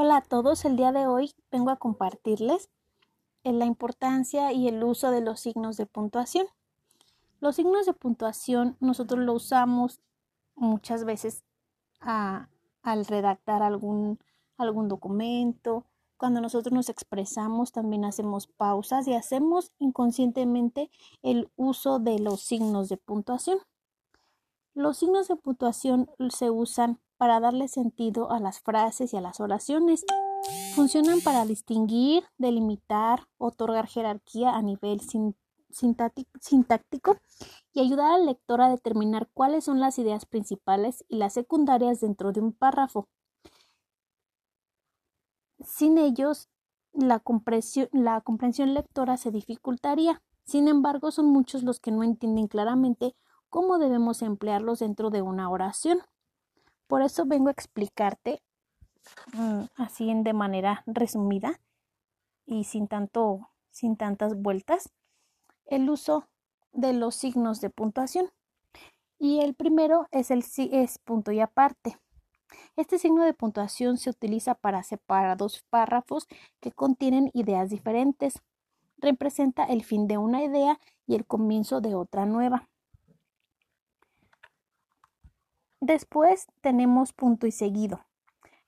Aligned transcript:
Hola 0.00 0.18
a 0.18 0.22
todos, 0.22 0.64
el 0.64 0.76
día 0.76 0.92
de 0.92 1.08
hoy 1.08 1.34
vengo 1.50 1.70
a 1.70 1.76
compartirles 1.76 2.70
eh, 3.42 3.52
la 3.52 3.64
importancia 3.64 4.52
y 4.52 4.68
el 4.68 4.84
uso 4.84 5.10
de 5.10 5.20
los 5.20 5.40
signos 5.40 5.76
de 5.76 5.86
puntuación. 5.86 6.46
Los 7.40 7.56
signos 7.56 7.84
de 7.84 7.94
puntuación 7.94 8.76
nosotros 8.78 9.24
lo 9.24 9.32
usamos 9.32 10.00
muchas 10.54 11.04
veces 11.04 11.42
al 11.98 13.06
redactar 13.06 13.64
algún, 13.64 14.20
algún 14.56 14.86
documento. 14.86 15.84
Cuando 16.16 16.40
nosotros 16.40 16.72
nos 16.72 16.90
expresamos 16.90 17.72
también 17.72 18.04
hacemos 18.04 18.46
pausas 18.46 19.08
y 19.08 19.14
hacemos 19.14 19.72
inconscientemente 19.80 20.92
el 21.24 21.50
uso 21.56 21.98
de 21.98 22.20
los 22.20 22.40
signos 22.42 22.88
de 22.88 22.98
puntuación. 22.98 23.58
Los 24.74 24.98
signos 24.98 25.26
de 25.26 25.34
puntuación 25.34 26.08
se 26.30 26.50
usan 26.50 27.00
para 27.18 27.40
darle 27.40 27.68
sentido 27.68 28.30
a 28.30 28.40
las 28.40 28.60
frases 28.60 29.12
y 29.12 29.16
a 29.16 29.20
las 29.20 29.40
oraciones. 29.40 30.04
Funcionan 30.74 31.20
para 31.20 31.44
distinguir, 31.44 32.24
delimitar, 32.38 33.26
otorgar 33.36 33.86
jerarquía 33.86 34.54
a 34.54 34.62
nivel 34.62 35.00
sintáctico 35.70 37.16
y 37.72 37.80
ayudar 37.80 38.12
al 38.12 38.26
lector 38.26 38.62
a 38.62 38.70
determinar 38.70 39.28
cuáles 39.34 39.64
son 39.64 39.80
las 39.80 39.98
ideas 39.98 40.24
principales 40.24 41.04
y 41.08 41.16
las 41.16 41.34
secundarias 41.34 42.00
dentro 42.00 42.32
de 42.32 42.40
un 42.40 42.52
párrafo. 42.52 43.08
Sin 45.64 45.98
ellos, 45.98 46.48
la 46.92 47.20
comprensión, 47.20 48.74
lectora 48.74 49.16
se 49.16 49.30
dificultaría. 49.30 50.22
Sin 50.44 50.68
embargo, 50.68 51.10
son 51.10 51.26
muchos 51.26 51.62
los 51.62 51.80
que 51.80 51.90
no 51.90 52.02
entienden 52.02 52.46
claramente 52.46 53.14
cómo 53.50 53.78
debemos 53.78 54.22
emplearlos 54.22 54.78
dentro 54.78 55.10
de 55.10 55.22
una 55.22 55.50
oración. 55.50 55.98
Por 56.88 57.02
eso 57.02 57.26
vengo 57.26 57.48
a 57.48 57.52
explicarte 57.52 58.42
mm, 59.34 59.64
así 59.76 60.12
de 60.12 60.32
manera 60.32 60.82
resumida 60.86 61.60
y 62.44 62.64
sin 62.64 62.88
tanto 62.88 63.50
sin 63.70 63.96
tantas 63.96 64.34
vueltas 64.34 64.90
el 65.66 65.88
uso 65.88 66.26
de 66.72 66.92
los 66.92 67.14
signos 67.14 67.60
de 67.60 67.70
puntuación. 67.70 68.30
Y 69.18 69.40
el 69.40 69.54
primero 69.54 70.06
es 70.10 70.30
el 70.30 70.44
es 70.56 70.98
punto 70.98 71.30
y 71.30 71.40
aparte. 71.40 71.98
Este 72.76 72.98
signo 72.98 73.24
de 73.24 73.34
puntuación 73.34 73.98
se 73.98 74.10
utiliza 74.10 74.54
para 74.54 74.82
separar 74.82 75.36
dos 75.36 75.64
párrafos 75.68 76.26
que 76.60 76.72
contienen 76.72 77.30
ideas 77.34 77.68
diferentes. 77.68 78.40
Representa 78.96 79.64
el 79.64 79.84
fin 79.84 80.08
de 80.08 80.18
una 80.18 80.42
idea 80.42 80.80
y 81.06 81.14
el 81.14 81.26
comienzo 81.26 81.80
de 81.80 81.94
otra 81.94 82.26
nueva. 82.26 82.68
Después 85.80 86.46
tenemos 86.60 87.12
punto 87.12 87.46
y 87.46 87.52
seguido. 87.52 88.04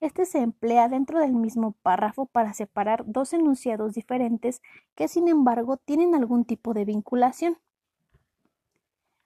Este 0.00 0.24
se 0.24 0.38
emplea 0.38 0.88
dentro 0.88 1.20
del 1.20 1.34
mismo 1.34 1.72
párrafo 1.82 2.26
para 2.26 2.54
separar 2.54 3.04
dos 3.06 3.32
enunciados 3.32 3.92
diferentes 3.92 4.62
que 4.94 5.08
sin 5.08 5.28
embargo 5.28 5.76
tienen 5.76 6.14
algún 6.14 6.44
tipo 6.44 6.72
de 6.72 6.84
vinculación. 6.86 7.58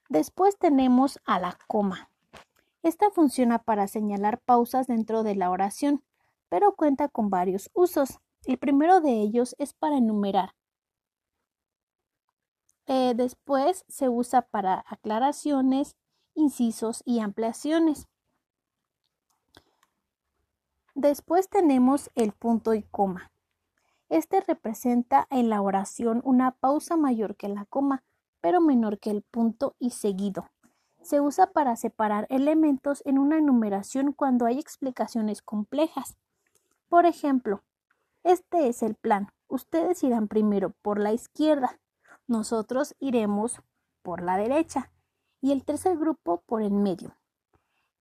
Después 0.08 0.58
tenemos 0.58 1.20
a 1.24 1.38
la 1.38 1.58
coma. 1.68 2.10
Esta 2.82 3.10
funciona 3.10 3.60
para 3.60 3.86
señalar 3.86 4.40
pausas 4.40 4.86
dentro 4.86 5.22
de 5.22 5.36
la 5.36 5.50
oración, 5.50 6.02
pero 6.48 6.74
cuenta 6.74 7.08
con 7.08 7.30
varios 7.30 7.70
usos. 7.72 8.18
El 8.44 8.58
primero 8.58 9.00
de 9.00 9.12
ellos 9.20 9.54
es 9.58 9.72
para 9.72 9.96
enumerar. 9.96 10.54
Eh, 12.86 13.14
después 13.16 13.84
se 13.88 14.08
usa 14.08 14.42
para 14.42 14.84
aclaraciones, 14.88 15.96
incisos 16.34 17.02
y 17.04 17.20
ampliaciones. 17.20 18.08
Después 20.94 21.48
tenemos 21.48 22.10
el 22.14 22.32
punto 22.32 22.72
y 22.74 22.82
coma. 22.82 23.32
Este 24.08 24.40
representa 24.40 25.26
en 25.30 25.48
la 25.48 25.60
oración 25.60 26.20
una 26.24 26.52
pausa 26.52 26.96
mayor 26.96 27.36
que 27.36 27.48
la 27.48 27.64
coma, 27.64 28.04
pero 28.40 28.60
menor 28.60 28.98
que 28.98 29.10
el 29.10 29.22
punto 29.22 29.74
y 29.78 29.90
seguido. 29.90 30.50
Se 31.02 31.20
usa 31.20 31.50
para 31.52 31.76
separar 31.76 32.26
elementos 32.30 33.02
en 33.04 33.18
una 33.18 33.38
enumeración 33.38 34.12
cuando 34.12 34.46
hay 34.46 34.58
explicaciones 34.58 35.42
complejas. 35.42 36.16
Por 36.88 37.06
ejemplo, 37.06 37.62
este 38.22 38.68
es 38.68 38.82
el 38.82 38.94
plan. 38.94 39.32
Ustedes 39.48 40.02
irán 40.04 40.28
primero 40.28 40.70
por 40.80 41.00
la 41.00 41.12
izquierda, 41.12 41.78
nosotros 42.26 42.94
iremos 43.00 43.60
por 44.02 44.22
la 44.22 44.36
derecha 44.36 44.90
y 45.44 45.52
el 45.52 45.62
tercer 45.62 45.98
grupo 45.98 46.40
por 46.46 46.62
el 46.62 46.70
medio. 46.70 47.18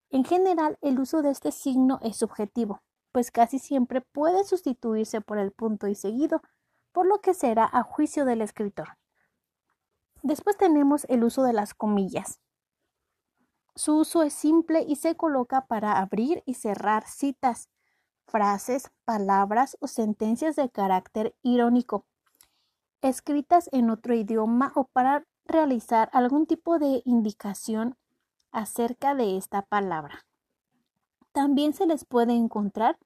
En 0.09 0.23
general, 0.23 0.77
el 0.79 0.97
uso 0.97 1.21
de 1.21 1.29
este 1.29 1.51
signo 1.51 1.99
es 2.01 2.15
subjetivo, 2.15 2.81
pues 3.11 3.31
casi 3.31 3.59
siempre 3.59 3.99
puede 3.99 4.45
sustituirse 4.45 5.19
por 5.19 5.37
el 5.37 5.51
punto 5.51 5.87
y 5.89 5.95
seguido, 5.95 6.41
por 6.93 7.05
lo 7.05 7.19
que 7.19 7.33
será 7.33 7.69
a 7.69 7.83
juicio 7.83 8.23
del 8.23 8.39
escritor. 8.39 8.97
Después 10.21 10.55
tenemos 10.55 11.05
el 11.09 11.25
uso 11.25 11.43
de 11.43 11.51
las 11.51 11.73
comillas. 11.73 12.39
Su 13.75 13.97
uso 13.97 14.23
es 14.23 14.31
simple 14.31 14.85
y 14.87 14.95
se 14.95 15.17
coloca 15.17 15.65
para 15.65 15.99
abrir 15.99 16.43
y 16.45 16.53
cerrar 16.53 17.05
citas, 17.05 17.67
frases, 18.25 18.89
palabras 19.03 19.75
o 19.81 19.87
sentencias 19.87 20.55
de 20.55 20.69
carácter 20.69 21.35
irónico, 21.41 22.05
escritas 23.01 23.67
en 23.73 23.89
otro 23.89 24.13
idioma 24.13 24.71
o 24.75 24.85
para 24.85 25.25
realizar 25.45 26.09
algún 26.13 26.45
tipo 26.45 26.79
de 26.79 27.01
indicación 27.05 27.97
acerca 28.51 29.15
de 29.15 29.37
esta 29.37 29.63
palabra. 29.63 30.25
También 31.31 31.73
se 31.73 31.87
les 31.87 32.05
puede 32.05 32.33
encontrar 32.33 32.97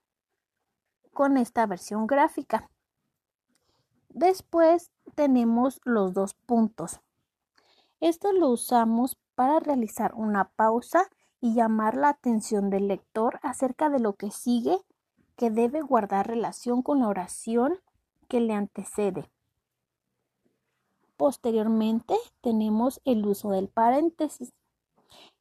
con 1.13 1.37
esta 1.37 1.65
versión 1.65 2.05
gráfica. 2.05 2.69
Después 4.09 4.91
tenemos 5.15 5.79
los 5.83 6.13
dos 6.13 6.33
puntos. 6.33 6.99
Esto 7.99 8.33
lo 8.33 8.49
usamos 8.49 9.17
para 9.35 9.59
realizar 9.59 10.13
una 10.13 10.49
pausa 10.49 11.09
y 11.39 11.53
llamar 11.53 11.95
la 11.95 12.09
atención 12.09 12.69
del 12.69 12.87
lector 12.87 13.39
acerca 13.41 13.89
de 13.89 13.99
lo 13.99 14.13
que 14.13 14.31
sigue 14.31 14.77
que 15.35 15.51
debe 15.51 15.81
guardar 15.81 16.27
relación 16.27 16.81
con 16.81 16.99
la 16.99 17.07
oración 17.07 17.79
que 18.27 18.41
le 18.41 18.53
antecede. 18.53 19.29
Posteriormente 21.17 22.15
tenemos 22.41 23.01
el 23.03 23.25
uso 23.25 23.49
del 23.49 23.69
paréntesis. 23.69 24.53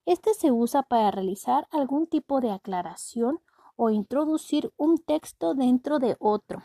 Este 0.07 0.33
se 0.35 0.51
usa 0.51 0.83
para 0.83 1.11
realizar 1.11 1.69
algún 1.71 2.07
tipo 2.07 2.41
de 2.41 2.51
aclaración 2.51 3.41
o 3.77 3.91
introducir 3.91 4.73
un 4.77 4.99
texto 4.99 5.55
dentro 5.55 5.99
de 5.99 6.17
otro. 6.19 6.63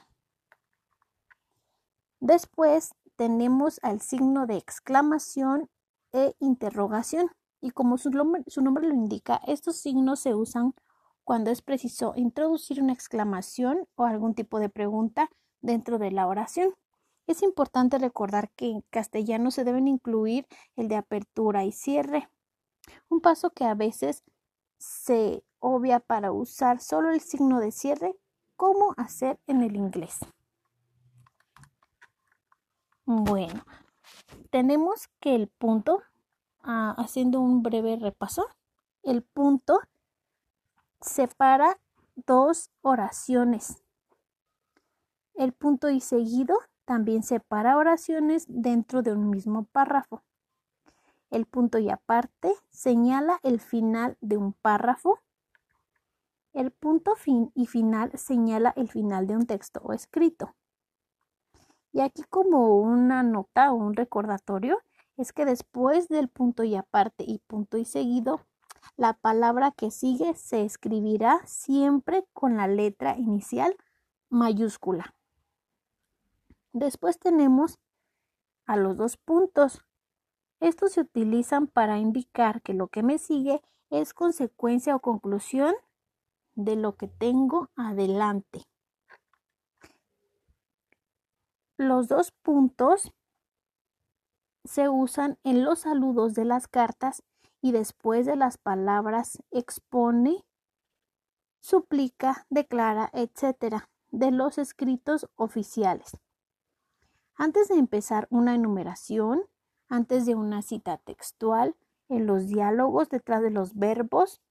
Después 2.22 2.94
tenemos 3.18 3.80
al 3.84 4.00
signo 4.00 4.48
de 4.48 4.56
exclamación 4.58 5.70
e 6.14 6.36
interrogación. 6.40 7.30
Y 7.60 7.72
como 7.72 7.98
su 7.98 8.10
nombre, 8.10 8.44
su 8.48 8.62
nombre, 8.62 8.88
lo 8.88 8.94
indica, 8.94 9.42
estos 9.46 9.76
signos 9.76 10.20
se 10.20 10.34
usan 10.34 10.74
cuando 11.24 11.52
es 11.52 11.62
preciso 11.62 12.14
introducir 12.16 12.82
una 12.82 12.94
exclamación 12.94 13.88
o 13.96 14.06
algún 14.06 14.34
tipo 14.34 14.60
de 14.60 14.70
pregunta 14.70 15.30
dentro 15.62 16.00
de 16.00 16.12
la 16.12 16.28
oración. 16.28 16.74
Es 17.32 17.44
importante 17.44 17.98
recordar 17.98 18.52
que 18.58 18.70
en 18.70 18.82
castellano 18.90 19.52
se 19.52 19.64
deben 19.64 19.88
incluir 19.88 20.46
el 20.76 20.90
de 20.90 20.98
apertura 20.98 21.64
y 21.64 21.72
cierre, 21.72 22.30
un 23.08 23.22
paso 23.22 23.52
que 23.52 23.64
a 23.64 23.74
veces 23.74 24.26
se 24.78 25.42
obvia 25.60 26.02
para 26.02 26.34
usar 26.34 26.82
solo 26.82 27.10
el 27.10 27.22
signo 27.22 27.62
de 27.62 27.72
cierre, 27.72 28.18
como 28.58 28.94
hacer 28.98 29.40
en 29.48 29.62
el 29.62 29.78
inglés. 29.78 30.20
Bueno, 33.06 33.64
tenemos 34.50 35.08
que 35.22 35.34
el 35.34 35.48
punto, 35.48 36.04
ah, 36.64 36.96
haciendo 36.98 37.40
un 37.40 37.64
breve 37.64 37.96
repaso, 37.96 38.46
el 39.04 39.24
punto 39.24 39.80
separa 41.00 41.80
dos 42.14 42.72
oraciones. 42.82 43.82
El 45.34 45.54
punto 45.54 45.90
y 45.90 46.02
seguido 46.02 46.60
también 46.92 47.24
separa 47.24 47.78
oraciones 47.78 48.44
dentro 48.50 49.02
de 49.02 49.14
un 49.14 49.30
mismo 49.30 49.64
párrafo. 49.64 50.24
El 51.30 51.46
punto 51.46 51.78
y 51.78 51.90
aparte 51.90 52.54
señala 52.70 53.40
el 53.44 53.62
final 53.62 54.18
de 54.20 54.36
un 54.36 54.52
párrafo. 54.52 55.22
El 56.52 56.72
punto 56.72 57.16
fin 57.16 57.50
y 57.56 57.68
final 57.68 58.12
señala 58.16 58.74
el 58.76 58.90
final 58.90 59.26
de 59.26 59.38
un 59.38 59.46
texto 59.46 59.80
o 59.86 59.94
escrito. 59.94 60.54
Y 61.94 62.02
aquí 62.02 62.24
como 62.30 62.82
una 62.82 63.24
nota 63.24 63.72
o 63.72 63.76
un 63.76 63.94
recordatorio 63.94 64.78
es 65.16 65.32
que 65.32 65.46
después 65.46 66.10
del 66.10 66.28
punto 66.28 66.66
y 66.66 66.76
aparte 66.76 67.24
y 67.26 67.40
punto 67.48 67.78
y 67.78 67.86
seguido, 67.86 68.42
la 68.98 69.14
palabra 69.14 69.72
que 69.72 69.92
sigue 69.92 70.34
se 70.34 70.66
escribirá 70.66 71.40
siempre 71.46 72.26
con 72.34 72.58
la 72.58 72.68
letra 72.68 73.16
inicial 73.16 73.78
mayúscula. 74.30 75.16
Después 76.74 77.20
tenemos 77.20 77.80
a 78.66 78.78
los 78.78 78.98
dos 78.98 79.18
puntos. 79.18 79.84
Estos 80.60 80.94
se 80.94 81.02
utilizan 81.02 81.68
para 81.68 82.00
indicar 82.00 82.62
que 82.62 82.74
lo 82.74 82.88
que 82.88 83.04
me 83.04 83.18
sigue 83.18 83.62
es 83.90 84.14
consecuencia 84.14 84.96
o 84.96 85.00
conclusión 85.00 85.76
de 86.56 86.76
lo 86.76 86.96
que 86.96 87.08
tengo 87.08 87.70
adelante. 87.76 88.64
Los 91.78 92.08
dos 92.08 92.32
puntos 92.32 93.12
se 94.64 94.88
usan 94.88 95.40
en 95.44 95.64
los 95.64 95.80
saludos 95.80 96.36
de 96.36 96.46
las 96.46 96.68
cartas 96.68 97.24
y 97.62 97.72
después 97.72 98.26
de 98.26 98.36
las 98.36 98.58
palabras 98.58 99.40
expone, 99.50 100.46
suplica, 101.60 102.46
declara, 102.50 103.10
etc. 103.14 103.88
de 104.12 104.32
los 104.32 104.58
escritos 104.58 105.28
oficiales. 105.36 106.12
Antes 107.42 107.70
de 107.70 107.76
empezar 107.80 108.28
una 108.30 108.54
enumeración, 108.54 109.42
antes 109.90 110.28
de 110.28 110.36
una 110.36 110.62
cita 110.62 111.00
textual, 111.00 111.76
en 112.08 112.28
los 112.28 112.46
diálogos 112.46 113.10
detrás 113.10 113.42
de 113.42 113.50
los 113.50 113.74
verbos, 113.74 114.44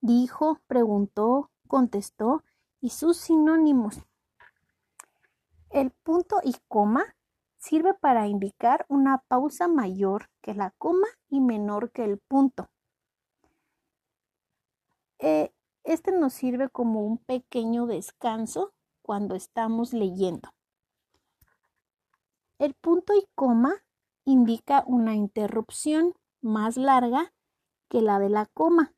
dijo, 0.00 0.60
preguntó, 0.68 1.50
contestó 1.66 2.44
y 2.80 2.90
sus 2.90 3.16
sinónimos. 3.16 3.98
El 5.70 5.90
punto 5.90 6.36
y 6.44 6.54
coma 6.68 7.16
sirve 7.58 7.94
para 7.94 8.28
indicar 8.28 8.86
una 8.88 9.24
pausa 9.26 9.66
mayor 9.66 10.30
que 10.42 10.54
la 10.54 10.70
coma 10.78 11.08
y 11.28 11.40
menor 11.40 11.90
que 11.90 12.04
el 12.04 12.18
punto. 12.18 12.70
Eh, 15.18 15.52
este 15.82 16.12
nos 16.12 16.32
sirve 16.32 16.68
como 16.68 17.04
un 17.04 17.18
pequeño 17.18 17.86
descanso 17.86 18.72
cuando 19.02 19.34
estamos 19.34 19.92
leyendo. 19.92 20.50
El 22.60 22.74
punto 22.74 23.14
y 23.14 23.26
coma 23.34 23.72
indica 24.26 24.84
una 24.86 25.14
interrupción 25.14 26.12
más 26.42 26.76
larga 26.76 27.32
que 27.88 28.02
la 28.02 28.18
de 28.18 28.28
la 28.28 28.44
coma 28.44 28.92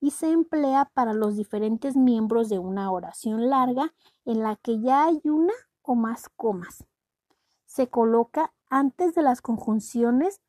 y 0.00 0.12
se 0.12 0.30
emplea 0.30 0.90
para 0.94 1.12
los 1.12 1.36
diferentes 1.36 1.96
miembros 1.96 2.48
de 2.48 2.58
una 2.58 2.90
oración 2.90 3.50
larga 3.50 3.92
en 4.24 4.42
la 4.42 4.56
que 4.56 4.80
ya 4.80 5.04
hay 5.04 5.20
una 5.24 5.52
o 5.82 5.94
más 5.94 6.30
comas. 6.30 6.86
Se 7.66 7.90
coloca 7.90 8.54
antes 8.70 9.14
de 9.14 9.20
las 9.20 9.42
conjunciones 9.42 10.40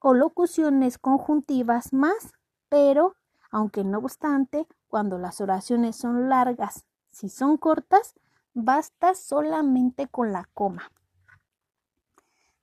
o 0.00 0.12
locuciones 0.12 0.98
conjuntivas 0.98 1.94
más, 1.94 2.34
pero, 2.68 3.16
aunque 3.50 3.82
no 3.82 4.00
obstante, 4.00 4.66
cuando 4.88 5.16
las 5.16 5.40
oraciones 5.40 5.96
son 5.96 6.28
largas, 6.28 6.84
si 7.08 7.30
son 7.30 7.56
cortas, 7.56 8.14
basta 8.52 9.14
solamente 9.14 10.06
con 10.06 10.34
la 10.34 10.50
coma. 10.52 10.92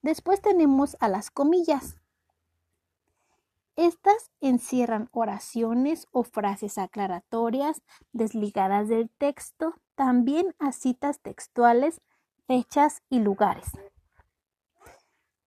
Después 0.04 0.42
tenemos 0.42 0.98
a 1.00 1.08
las 1.08 1.32
comillas. 1.32 1.96
Estas 3.78 4.32
encierran 4.42 5.08
oraciones 5.14 6.08
o 6.12 6.24
frases 6.24 6.78
aclaratorias 6.78 7.82
desligadas 8.12 8.90
del 8.90 9.10
texto, 9.10 9.76
también 9.96 10.56
a 10.60 10.74
citas 10.74 11.22
textuales, 11.22 12.02
fechas 12.48 13.02
y 13.10 13.20
lugares. 13.20 13.72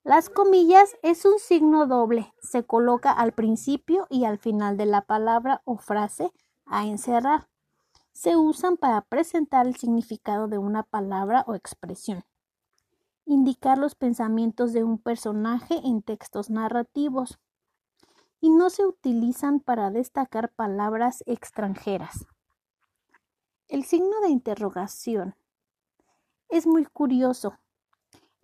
Las 0.02 0.30
comillas 0.30 0.96
es 1.02 1.26
un 1.26 1.38
signo 1.38 1.86
doble, 1.86 2.32
se 2.40 2.64
coloca 2.64 3.12
al 3.12 3.32
principio 3.32 4.06
y 4.08 4.24
al 4.24 4.38
final 4.38 4.78
de 4.78 4.86
la 4.86 5.02
palabra 5.02 5.60
o 5.66 5.76
frase 5.76 6.32
a 6.64 6.86
encerrar. 6.86 7.50
Se 8.12 8.36
usan 8.36 8.78
para 8.78 9.02
presentar 9.02 9.66
el 9.66 9.76
significado 9.76 10.48
de 10.48 10.56
una 10.56 10.82
palabra 10.82 11.44
o 11.46 11.54
expresión 11.54 12.24
indicar 13.26 13.76
los 13.76 13.94
pensamientos 13.94 14.72
de 14.72 14.84
un 14.84 14.98
personaje 14.98 15.80
en 15.84 16.00
textos 16.02 16.48
narrativos 16.48 17.38
y 18.40 18.50
no 18.50 18.70
se 18.70 18.86
utilizan 18.86 19.60
para 19.60 19.90
destacar 19.90 20.52
palabras 20.52 21.22
extranjeras. 21.26 22.26
El 23.68 23.84
signo 23.84 24.20
de 24.20 24.28
interrogación 24.28 25.34
es 26.48 26.66
muy 26.66 26.84
curioso. 26.84 27.58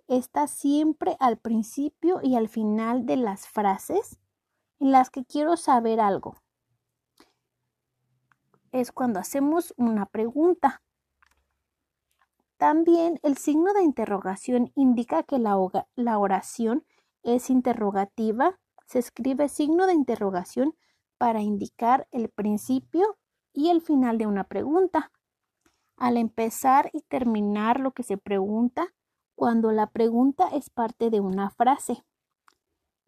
Está 0.08 0.48
siempre 0.48 1.16
al 1.20 1.38
principio 1.38 2.20
y 2.22 2.34
al 2.34 2.48
final 2.48 3.06
de 3.06 3.16
las 3.16 3.46
frases 3.46 4.18
en 4.80 4.90
las 4.90 5.10
que 5.10 5.24
quiero 5.24 5.56
saber 5.56 6.00
algo. 6.00 6.34
Es 8.72 8.90
cuando 8.90 9.20
hacemos 9.20 9.72
una 9.76 10.06
pregunta. 10.06 10.82
También 12.62 13.18
el 13.24 13.38
signo 13.38 13.72
de 13.74 13.82
interrogación 13.82 14.70
indica 14.76 15.24
que 15.24 15.40
la, 15.40 15.56
oración 16.16 16.84
es 17.24 17.50
interrogativa. 17.50 18.56
Se 18.86 19.00
escribe 19.00 19.48
signo 19.48 19.88
de 19.88 19.94
interrogación 19.94 20.76
para 21.18 21.40
indicar 21.40 22.06
el 22.12 22.28
principio 22.28 23.18
y 23.52 23.70
el 23.70 23.80
final 23.80 24.16
de 24.16 24.28
una 24.28 24.44
pregunta. 24.44 25.10
Al 25.96 26.16
empezar 26.16 26.88
y 26.92 27.00
terminar 27.00 27.80
lo 27.80 27.90
que 27.90 28.04
se 28.04 28.16
pregunta, 28.16 28.94
cuando 29.34 29.72
la 29.72 29.88
pregunta 29.88 30.46
es 30.46 30.70
parte 30.70 31.10
de 31.10 31.18
una 31.18 31.50
frase. 31.50 32.04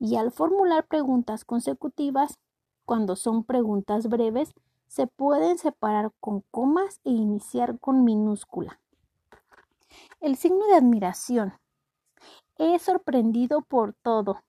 Y 0.00 0.16
al 0.16 0.32
formular 0.32 0.84
preguntas 0.88 1.44
consecutivas, 1.44 2.40
cuando 2.84 3.14
son 3.14 3.44
preguntas 3.44 4.08
breves, 4.08 4.52
se 4.88 5.06
pueden 5.06 5.58
separar 5.58 6.10
con 6.18 6.40
comas 6.50 6.98
e 7.04 7.10
iniciar 7.10 7.78
con 7.78 8.02
minúscula. 8.02 8.80
El 10.20 10.37
signo 10.37 10.67
de 10.67 10.76
admiración. 10.76 11.55
Es 12.56 12.82
sorprendido 12.82 13.62
por 13.62 13.94
todo. 13.94 14.43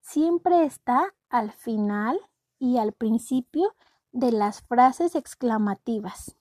Siempre 0.00 0.64
está 0.64 1.14
al 1.28 1.52
final 1.52 2.18
y 2.58 2.78
al 2.78 2.92
principio 2.92 3.74
de 4.12 4.32
las 4.32 4.62
frases 4.62 5.14
exclamativas. 5.14 6.36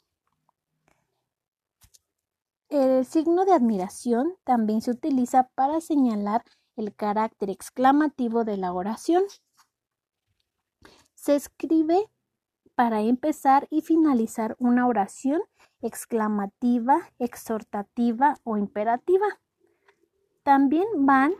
El 2.69 3.05
signo 3.05 3.45
de 3.45 3.53
admiración 3.53 4.35
también 4.43 4.81
se 4.81 4.91
utiliza 4.91 5.49
para 5.55 5.81
señalar 5.81 6.43
el 6.75 6.95
carácter 6.95 7.49
exclamativo 7.49 8.43
de 8.43 8.57
la 8.57 8.73
oración. 8.73 9.23
Se 11.15 11.35
escribe 11.35 12.09
para 12.75 13.01
empezar 13.01 13.67
y 13.71 13.81
finalizar 13.81 14.55
una 14.59 14.87
oración 14.87 15.41
exclamativa, 15.81 17.11
exhortativa 17.19 18.37
o 18.43 18.57
imperativa. 18.57 19.25
También 20.43 20.87
van 20.97 21.33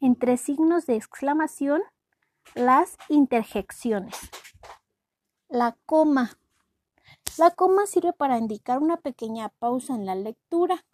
entre 0.00 0.36
signos 0.36 0.86
de 0.86 0.96
exclamación 0.96 1.82
las 2.54 2.96
interjecciones. 3.08 4.16
La 5.48 5.76
coma. 5.86 6.38
La 7.38 7.50
coma 7.50 7.86
sirve 7.86 8.12
para 8.12 8.38
indicar 8.38 8.78
una 8.78 8.96
pequeña 8.96 9.48
pausa 9.48 9.94
en 9.94 10.06
la 10.06 10.14
lectura 10.14 10.84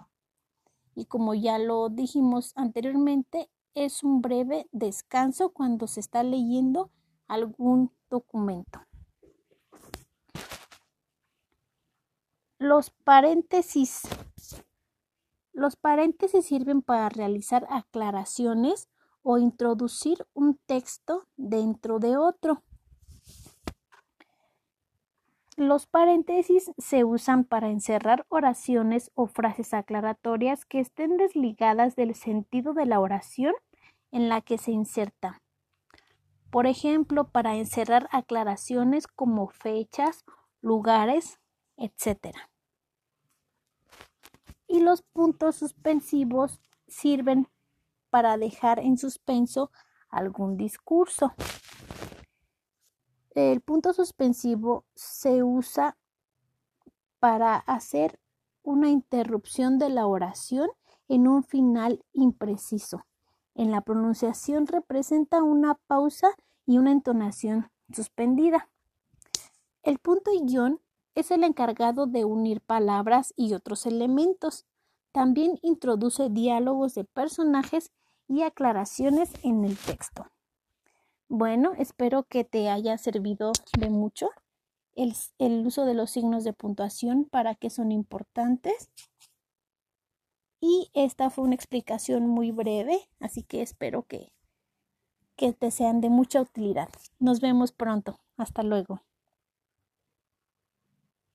y 0.98 1.04
como 1.04 1.32
ya 1.32 1.58
lo 1.60 1.90
dijimos 1.90 2.52
anteriormente, 2.56 3.48
es 3.74 4.02
un 4.02 4.20
breve 4.20 4.68
descanso 4.72 5.50
cuando 5.50 5.86
se 5.86 6.00
está 6.00 6.24
leyendo 6.24 6.90
algún 7.28 7.92
documento. 8.10 8.80
Los 12.60 12.90
paréntesis. 12.90 14.02
Los 15.52 15.76
paréntesis 15.76 16.44
sirven 16.44 16.82
para 16.82 17.08
realizar 17.08 17.68
aclaraciones 17.70 18.88
o 19.22 19.38
introducir 19.38 20.26
un 20.34 20.58
texto 20.66 21.28
dentro 21.36 22.00
de 22.00 22.16
otro. 22.16 22.64
Los 25.56 25.86
paréntesis 25.86 26.72
se 26.78 27.04
usan 27.04 27.44
para 27.44 27.68
encerrar 27.68 28.26
oraciones 28.28 29.12
o 29.14 29.28
frases 29.28 29.72
aclaratorias 29.72 30.64
que 30.64 30.80
estén 30.80 31.16
desligadas 31.16 31.94
del 31.94 32.16
sentido 32.16 32.74
de 32.74 32.86
la 32.86 32.98
oración 32.98 33.54
en 34.10 34.28
la 34.28 34.40
que 34.40 34.58
se 34.58 34.72
inserta. 34.72 35.42
Por 36.50 36.66
ejemplo, 36.66 37.28
para 37.28 37.54
encerrar 37.54 38.08
aclaraciones 38.10 39.06
como 39.06 39.46
fechas, 39.46 40.24
lugares, 40.60 41.38
etc. 41.78 42.34
Y 44.66 44.80
los 44.80 45.02
puntos 45.02 45.56
suspensivos 45.56 46.60
sirven 46.86 47.48
para 48.10 48.36
dejar 48.36 48.78
en 48.78 48.98
suspenso 48.98 49.70
algún 50.10 50.56
discurso. 50.56 51.32
El 53.34 53.60
punto 53.60 53.92
suspensivo 53.92 54.84
se 54.94 55.42
usa 55.42 55.96
para 57.20 57.56
hacer 57.56 58.18
una 58.62 58.90
interrupción 58.90 59.78
de 59.78 59.88
la 59.88 60.06
oración 60.06 60.68
en 61.08 61.28
un 61.28 61.42
final 61.44 62.04
impreciso. 62.12 63.06
En 63.54 63.70
la 63.70 63.80
pronunciación 63.80 64.66
representa 64.66 65.42
una 65.42 65.74
pausa 65.86 66.28
y 66.66 66.78
una 66.78 66.92
entonación 66.92 67.70
suspendida. 67.92 68.68
El 69.82 69.98
punto 69.98 70.32
y 70.32 70.40
guion 70.44 70.80
es 71.20 71.30
el 71.30 71.42
encargado 71.42 72.06
de 72.06 72.24
unir 72.24 72.60
palabras 72.60 73.32
y 73.36 73.54
otros 73.54 73.86
elementos. 73.86 74.66
También 75.12 75.58
introduce 75.62 76.28
diálogos 76.28 76.94
de 76.94 77.04
personajes 77.04 77.90
y 78.28 78.42
aclaraciones 78.42 79.32
en 79.42 79.64
el 79.64 79.76
texto. 79.76 80.30
Bueno, 81.28 81.72
espero 81.76 82.22
que 82.22 82.44
te 82.44 82.70
haya 82.70 82.96
servido 82.98 83.52
de 83.78 83.90
mucho 83.90 84.30
el, 84.94 85.66
uso 85.66 85.84
de 85.84 85.94
los 85.94 86.10
signos 86.10 86.44
de 86.44 86.52
puntuación, 86.52 87.24
para 87.24 87.54
qué 87.54 87.70
son 87.70 87.92
importantes 87.92 88.90
Y 90.60 90.90
esta 90.92 91.30
fue 91.30 91.44
una 91.44 91.54
explicación 91.54 92.26
muy 92.26 92.50
breve, 92.50 93.08
así 93.20 93.42
que 93.42 93.62
espero 93.62 94.04
que, 94.04 94.32
que 95.36 95.52
te 95.52 95.70
sean 95.70 96.00
de 96.00 96.10
mucha 96.10 96.40
utilidad. 96.40 96.88
Nos 97.20 97.40
vemos 97.40 97.72
pronto. 97.72 98.18
Hasta 98.36 98.62
luego. 98.62 99.02